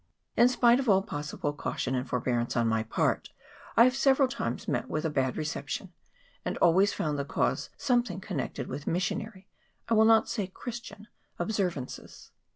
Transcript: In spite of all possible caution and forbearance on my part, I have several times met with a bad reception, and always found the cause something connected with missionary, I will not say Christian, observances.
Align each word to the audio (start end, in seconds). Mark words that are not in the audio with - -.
In 0.35 0.47
spite 0.49 0.79
of 0.79 0.89
all 0.89 1.03
possible 1.03 1.53
caution 1.53 1.93
and 1.93 2.09
forbearance 2.09 2.57
on 2.57 2.67
my 2.67 2.81
part, 2.81 3.29
I 3.77 3.83
have 3.83 3.95
several 3.95 4.27
times 4.27 4.67
met 4.67 4.89
with 4.89 5.05
a 5.05 5.11
bad 5.11 5.37
reception, 5.37 5.93
and 6.43 6.57
always 6.57 6.91
found 6.91 7.19
the 7.19 7.23
cause 7.23 7.69
something 7.77 8.19
connected 8.19 8.65
with 8.65 8.87
missionary, 8.87 9.47
I 9.89 9.93
will 9.93 10.05
not 10.05 10.27
say 10.27 10.47
Christian, 10.47 11.07
observances. 11.37 12.31